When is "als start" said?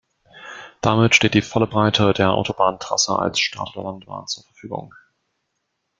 3.19-3.75